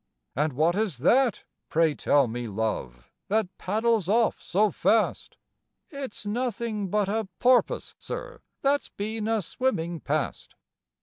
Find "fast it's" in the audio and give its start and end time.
4.71-6.25